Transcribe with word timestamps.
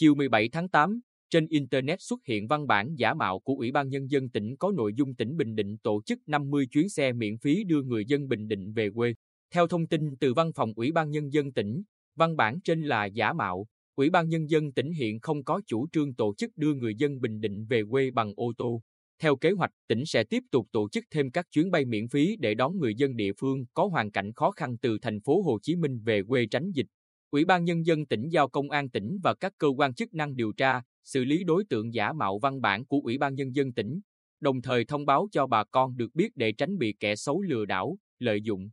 Chiều 0.00 0.14
17 0.14 0.48
tháng 0.48 0.68
8, 0.68 1.00
trên 1.30 1.46
Internet 1.46 2.00
xuất 2.00 2.20
hiện 2.24 2.46
văn 2.46 2.66
bản 2.66 2.94
giả 2.96 3.14
mạo 3.14 3.40
của 3.40 3.54
Ủy 3.54 3.72
ban 3.72 3.88
Nhân 3.88 4.10
dân 4.10 4.28
tỉnh 4.28 4.56
có 4.56 4.72
nội 4.76 4.92
dung 4.94 5.14
tỉnh 5.14 5.36
Bình 5.36 5.54
Định 5.54 5.78
tổ 5.78 6.02
chức 6.06 6.18
50 6.26 6.66
chuyến 6.66 6.88
xe 6.88 7.12
miễn 7.12 7.38
phí 7.38 7.64
đưa 7.64 7.82
người 7.82 8.04
dân 8.04 8.28
Bình 8.28 8.48
Định 8.48 8.72
về 8.72 8.90
quê. 8.94 9.14
Theo 9.54 9.66
thông 9.66 9.86
tin 9.86 10.16
từ 10.16 10.34
văn 10.34 10.50
phòng 10.54 10.72
Ủy 10.76 10.92
ban 10.92 11.10
Nhân 11.10 11.32
dân 11.32 11.52
tỉnh, 11.52 11.82
văn 12.16 12.36
bản 12.36 12.60
trên 12.64 12.82
là 12.82 13.04
giả 13.04 13.32
mạo. 13.32 13.66
Ủy 13.96 14.10
ban 14.10 14.28
Nhân 14.28 14.50
dân 14.50 14.72
tỉnh 14.72 14.92
hiện 14.92 15.20
không 15.20 15.44
có 15.44 15.60
chủ 15.66 15.86
trương 15.92 16.14
tổ 16.14 16.34
chức 16.34 16.50
đưa 16.56 16.74
người 16.74 16.94
dân 16.94 17.20
Bình 17.20 17.40
Định 17.40 17.66
về 17.66 17.82
quê 17.90 18.10
bằng 18.10 18.32
ô 18.36 18.52
tô. 18.58 18.82
Theo 19.22 19.36
kế 19.36 19.50
hoạch, 19.50 19.72
tỉnh 19.88 20.06
sẽ 20.06 20.24
tiếp 20.24 20.42
tục 20.50 20.68
tổ 20.72 20.88
chức 20.88 21.04
thêm 21.10 21.30
các 21.30 21.46
chuyến 21.50 21.70
bay 21.70 21.84
miễn 21.84 22.08
phí 22.08 22.36
để 22.36 22.54
đón 22.54 22.78
người 22.78 22.94
dân 22.94 23.16
địa 23.16 23.32
phương 23.40 23.64
có 23.74 23.86
hoàn 23.86 24.10
cảnh 24.10 24.32
khó 24.32 24.50
khăn 24.50 24.78
từ 24.78 24.98
thành 25.02 25.20
phố 25.20 25.42
Hồ 25.42 25.58
Chí 25.62 25.76
Minh 25.76 26.00
về 26.04 26.22
quê 26.22 26.46
tránh 26.50 26.70
dịch. 26.74 26.86
Ủy 27.30 27.44
ban 27.44 27.64
Nhân 27.64 27.86
dân 27.86 28.06
tỉnh 28.06 28.28
giao 28.28 28.48
Công 28.48 28.70
an 28.70 28.90
tỉnh 28.90 29.18
và 29.22 29.34
các 29.34 29.52
cơ 29.58 29.68
quan 29.76 29.94
chức 29.94 30.14
năng 30.14 30.36
điều 30.36 30.52
tra, 30.52 30.82
xử 31.04 31.24
lý 31.24 31.44
đối 31.44 31.64
tượng 31.64 31.94
giả 31.94 32.12
mạo 32.12 32.38
văn 32.38 32.60
bản 32.60 32.84
của 32.84 33.00
Ủy 33.04 33.18
ban 33.18 33.34
Nhân 33.34 33.54
dân 33.54 33.72
tỉnh, 33.72 34.00
đồng 34.40 34.62
thời 34.62 34.84
thông 34.84 35.06
báo 35.06 35.28
cho 35.32 35.46
bà 35.46 35.64
con 35.64 35.96
được 35.96 36.14
biết 36.14 36.36
để 36.36 36.52
tránh 36.52 36.78
bị 36.78 36.94
kẻ 37.00 37.16
xấu 37.16 37.42
lừa 37.42 37.64
đảo, 37.64 37.96
lợi 38.18 38.42
dụng. 38.42 38.70